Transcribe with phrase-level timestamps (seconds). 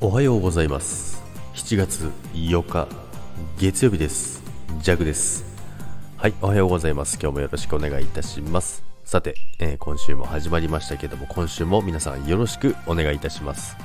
[0.00, 1.22] おはようございます。
[1.54, 2.86] 7月4日
[3.58, 4.42] 月曜日です。
[4.80, 5.44] ジャグです。
[6.16, 7.18] はいおはようございます。
[7.20, 8.84] 今日もよろしくお願いいたします。
[9.04, 13.76] さて、えー、今週も始まりましたけども今週も皆さんよろしくお願いいたします。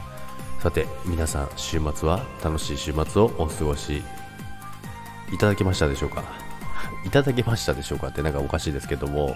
[0.61, 4.03] さて皆さん週末は楽しい週末をお過ごし
[5.33, 6.23] いただけましたでしょうか？
[7.05, 8.09] いただけましたでしょうか？
[8.09, 9.29] ってなんかおかしいですけども、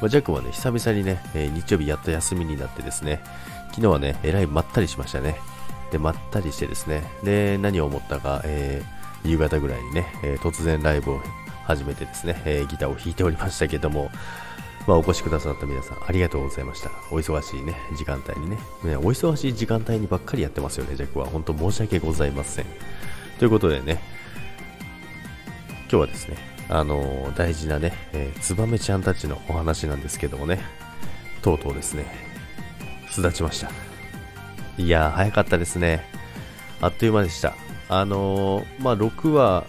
[0.00, 3.20] まあ、ジャックはね、久々にね、えー、日曜日やっと休みになってですね、
[3.68, 5.36] 昨日はね、えらいまったりしましたね。
[5.92, 11.20] で、まったりしてですね、で、何を思ったか、えー、夕方ぐらいにね、えー、突然ライブを
[11.66, 14.10] 始めてですね、えギターを弾いておりましたけども、
[14.86, 16.90] まあ、お越しくださった皆さん、ありがとうございました。
[17.10, 18.58] お忙しいね、時間帯にね。
[18.82, 21.26] ねお忙しい時間帯にばっかりやってますよね、ジャックは。
[21.26, 22.66] 本当申し訳ございません。
[23.38, 24.02] ということでね、
[25.82, 26.36] 今日はですね、
[26.68, 30.60] あの、大事なね、えー、ツバメちゃんたちのお話なんですけどもね、
[31.42, 32.06] とうとうですね、
[33.10, 33.91] 巣立ちました。
[34.78, 36.04] いやー、早かったですね。
[36.80, 37.54] あっという間でした。
[37.88, 39.64] あのー、まあ、6話、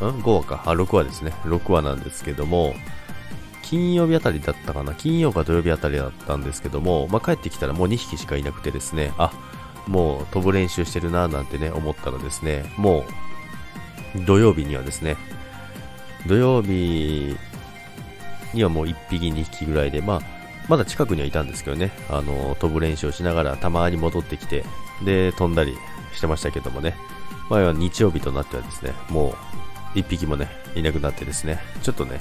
[0.00, 0.62] ん ?5 話か。
[0.66, 1.32] あ、6話ですね。
[1.44, 2.74] 6話なんですけども、
[3.62, 4.94] 金曜日あたりだったかな？
[4.94, 9.32] 金曜か土曜日あたりだったんですけども、まあ、帰ってきたらもう2匹しかいなくてですね、あ、
[9.86, 13.04] もう飛ぶ練習してるなーなんてね、思ったらですね、も
[14.14, 15.16] う、土曜日にはですね、
[16.26, 17.36] 土曜日
[18.54, 20.35] にはもう1匹2匹ぐらいで、まあ、
[20.68, 24.64] まだ近くにはいたんですけどね、あの飛ぶ練習をしながらたまに戻ってきて、
[25.04, 25.76] で、飛んだり
[26.12, 26.96] してましたけどもね、
[27.48, 29.34] まあ、日曜日となってはですね、も
[29.94, 32.20] う1匹もね、いなくなってですね、ちょっとね、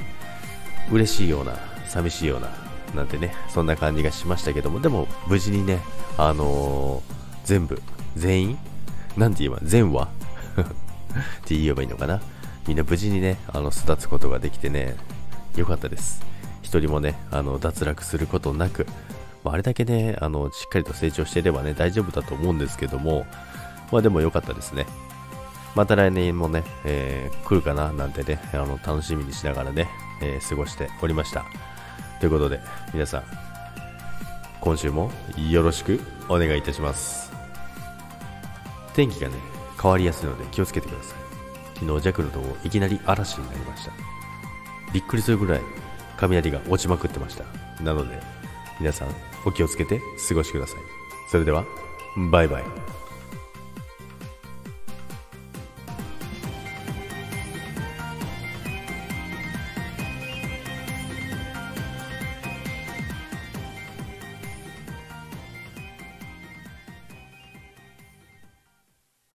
[0.91, 1.57] 嬉しいような、
[1.87, 2.49] 寂しいような、
[2.93, 5.79] なんてね、そんな感じがしましたけども、でも無事にね、
[6.17, 7.13] あのー、
[7.45, 7.81] 全部、
[8.15, 8.57] 全員？
[9.17, 10.03] なんて言えば、全話？
[10.05, 10.07] っ
[11.45, 12.21] て言えばいいのかな。
[12.67, 14.95] みんな無事にね、あの、巣立つことができてね、
[15.55, 16.21] よかったです。
[16.75, 18.85] 一人もね、あの、脱落することなく、
[19.45, 23.25] まあ、あれだけね、あの、しっかりと成長していればね、大丈夫だと思うんですけども、
[23.93, 24.85] まあでも良かったですね。
[25.73, 29.87] また来年もね、えー、来るかななんてね、あの、楽しみにしながらね、
[30.21, 31.45] えー、過ごしておりました。
[32.19, 32.59] ということで、
[32.93, 33.23] 皆さん、
[34.59, 35.11] 今週も
[35.49, 37.31] よろしくお願いいたします。
[38.93, 39.35] 天気がね、
[39.81, 41.79] 変わりやすいので気をつけてください。
[41.79, 43.93] 昨日、ジャックルトをいきなり嵐になりました。
[44.93, 45.61] びっくりするぐらい
[46.17, 47.43] 雷が落ちまくってました。
[47.83, 48.19] なので、
[48.79, 49.09] 皆さん
[49.45, 50.79] お気をつけて過ごしてください。
[51.29, 51.65] それでは、
[52.31, 52.63] バイバイ。